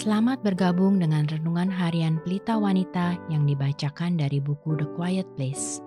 [0.00, 5.84] Selamat bergabung dengan renungan harian Pelita Wanita yang dibacakan dari buku The Quiet Place.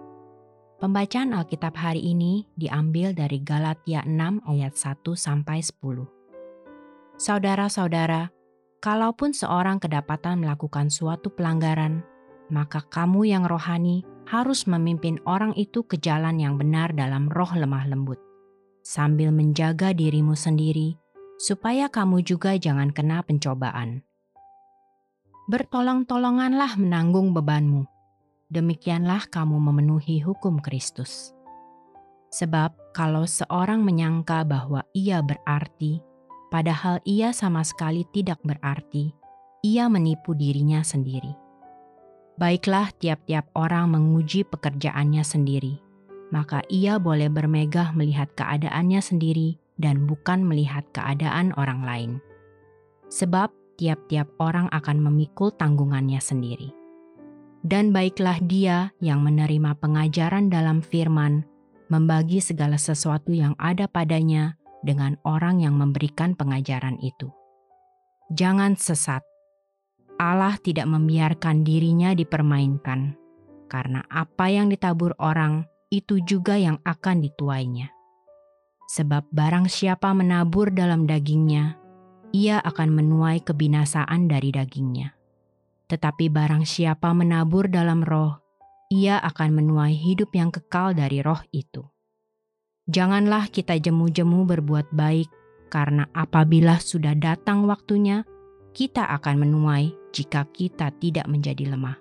[0.78, 6.06] Pembacaan Alkitab hari ini diambil dari Galatia 6 ayat 1 sampai 10.
[7.18, 8.30] Saudara-saudara,
[8.86, 12.06] kalaupun seorang kedapatan melakukan suatu pelanggaran,
[12.54, 17.90] maka kamu yang rohani harus memimpin orang itu ke jalan yang benar dalam roh lemah
[17.90, 18.22] lembut,
[18.86, 21.02] sambil menjaga dirimu sendiri
[21.44, 24.00] supaya kamu juga jangan kena pencobaan.
[25.52, 27.84] Bertolong-tolonganlah menanggung bebanmu.
[28.48, 31.36] Demikianlah kamu memenuhi hukum Kristus.
[32.32, 36.00] Sebab kalau seorang menyangka bahwa ia berarti,
[36.48, 39.12] padahal ia sama sekali tidak berarti,
[39.68, 41.36] ia menipu dirinya sendiri.
[42.40, 45.76] Baiklah tiap-tiap orang menguji pekerjaannya sendiri,
[46.32, 52.12] maka ia boleh bermegah melihat keadaannya sendiri dan bukan melihat keadaan orang lain.
[53.10, 56.74] Sebab tiap-tiap orang akan memikul tanggungannya sendiri.
[57.64, 61.48] Dan baiklah dia yang menerima pengajaran dalam firman,
[61.88, 67.32] membagi segala sesuatu yang ada padanya dengan orang yang memberikan pengajaran itu.
[68.36, 69.24] Jangan sesat.
[70.20, 73.16] Allah tidak membiarkan dirinya dipermainkan,
[73.72, 77.90] karena apa yang ditabur orang itu juga yang akan dituainya.
[78.90, 81.80] Sebab barang siapa menabur dalam dagingnya,
[82.34, 85.14] ia akan menuai kebinasaan dari dagingnya.
[85.88, 88.42] Tetapi barang siapa menabur dalam roh,
[88.90, 91.86] ia akan menuai hidup yang kekal dari roh itu.
[92.90, 95.32] Janganlah kita jemu-jemu berbuat baik,
[95.72, 98.28] karena apabila sudah datang waktunya,
[98.76, 101.98] kita akan menuai jika kita tidak menjadi lemah.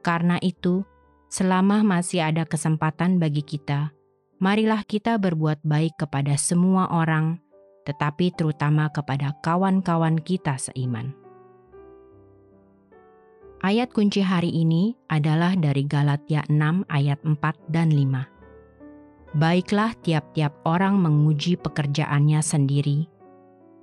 [0.00, 0.84] Karena itu,
[1.28, 3.92] selama masih ada kesempatan bagi kita,
[4.40, 7.36] marilah kita berbuat baik kepada semua orang,
[7.84, 11.12] tetapi terutama kepada kawan-kawan kita seiman.
[13.60, 17.36] Ayat kunci hari ini adalah dari Galatia 6 ayat 4
[17.68, 19.36] dan 5.
[19.36, 23.04] Baiklah tiap-tiap orang menguji pekerjaannya sendiri,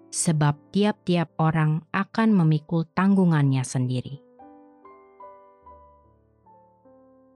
[0.10, 4.18] sebab tiap-tiap orang akan memikul tanggungannya sendiri.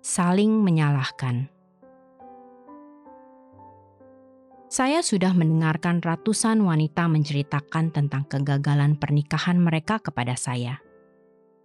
[0.02, 1.61] Saling menyalahkan.
[4.72, 10.80] Saya sudah mendengarkan ratusan wanita menceritakan tentang kegagalan pernikahan mereka kepada saya.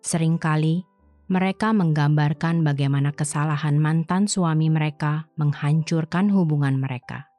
[0.02, 0.82] Seringkali
[1.30, 7.30] mereka menggambarkan bagaimana kesalahan mantan suami mereka menghancurkan hubungan mereka.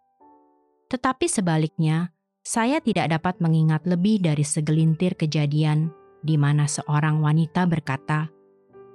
[0.88, 2.16] Tetapi sebaliknya,
[2.47, 5.91] saya tidak dapat mengingat lebih dari segelintir kejadian
[6.23, 8.31] di mana seorang wanita berkata,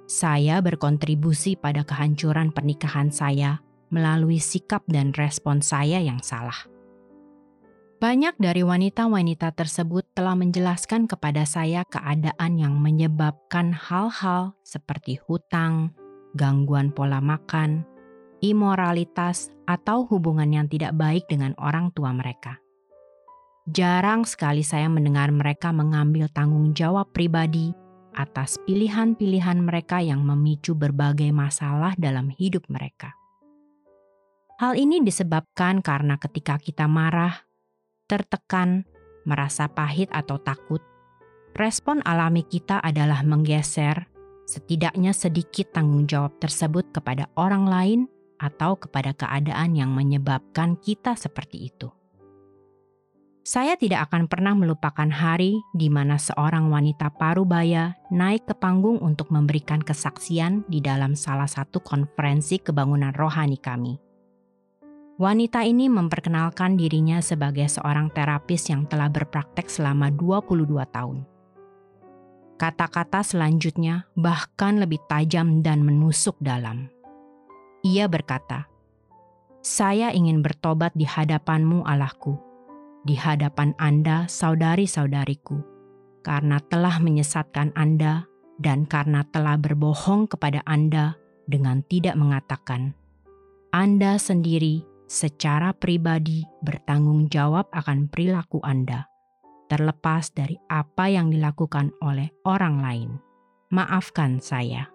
[0.09, 3.61] "Saya berkontribusi pada kehancuran pernikahan saya
[3.93, 6.57] melalui sikap dan respon saya yang salah.
[8.01, 15.95] Banyak dari wanita-wanita tersebut telah menjelaskan kepada saya keadaan yang menyebabkan hal-hal seperti hutang,
[16.35, 17.87] gangguan pola makan,
[18.43, 22.59] imoralitas, atau hubungan yang tidak baik dengan orang tua mereka.
[23.71, 27.71] Jarang sekali saya mendengar mereka mengambil tanggung jawab pribadi
[28.11, 33.15] atas pilihan-pilihan mereka yang memicu berbagai masalah dalam hidup mereka.
[34.63, 37.43] Hal ini disebabkan karena ketika kita marah,
[38.07, 38.87] tertekan,
[39.27, 40.79] merasa pahit atau takut,
[41.51, 44.07] respon alami kita adalah menggeser
[44.47, 47.99] setidaknya sedikit tanggung jawab tersebut kepada orang lain
[48.39, 51.91] atau kepada keadaan yang menyebabkan kita seperti itu.
[53.43, 59.27] Saya tidak akan pernah melupakan hari di mana seorang wanita parubaya naik ke panggung untuk
[59.27, 64.12] memberikan kesaksian di dalam salah satu konferensi kebangunan rohani kami.
[65.23, 71.23] Wanita ini memperkenalkan dirinya sebagai seorang terapis yang telah berpraktek selama 22 tahun.
[72.59, 76.91] Kata-kata selanjutnya bahkan lebih tajam dan menusuk dalam.
[77.87, 78.67] Ia berkata,
[79.63, 82.35] "Saya ingin bertobat di hadapanmu, Allahku,
[83.07, 85.63] di hadapan Anda, saudari-saudariku,
[86.19, 88.27] karena telah menyesatkan Anda
[88.59, 91.15] dan karena telah berbohong kepada Anda
[91.47, 92.91] dengan tidak mengatakan,
[93.71, 99.05] Anda sendiri secara pribadi bertanggung jawab akan perilaku Anda,
[99.69, 103.09] terlepas dari apa yang dilakukan oleh orang lain.
[103.69, 104.89] Maafkan saya.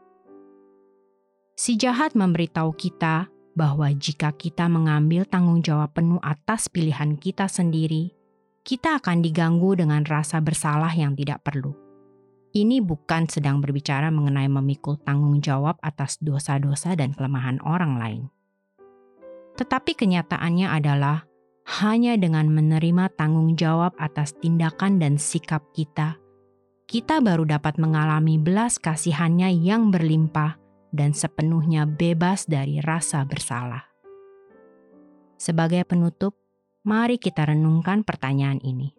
[1.54, 8.14] Si jahat memberitahu kita bahwa jika kita mengambil tanggung jawab penuh atas pilihan kita sendiri,
[8.62, 11.74] kita akan diganggu dengan rasa bersalah yang tidak perlu.
[12.54, 18.22] Ini bukan sedang berbicara mengenai memikul tanggung jawab atas dosa-dosa dan kelemahan orang lain
[19.58, 21.26] tetapi kenyataannya adalah
[21.82, 26.16] hanya dengan menerima tanggung jawab atas tindakan dan sikap kita,
[26.88, 30.56] kita baru dapat mengalami belas kasihannya yang berlimpah
[30.94, 33.84] dan sepenuhnya bebas dari rasa bersalah.
[35.36, 36.32] Sebagai penutup,
[36.88, 38.96] mari kita renungkan pertanyaan ini.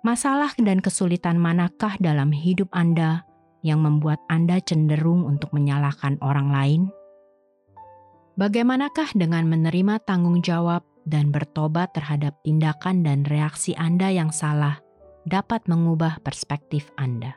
[0.00, 3.26] Masalah dan kesulitan manakah dalam hidup Anda
[3.60, 6.82] yang membuat Anda cenderung untuk menyalahkan orang lain?
[8.36, 14.76] Bagaimanakah dengan menerima tanggung jawab dan bertobat terhadap tindakan dan reaksi Anda yang salah
[15.24, 17.32] dapat mengubah perspektif Anda?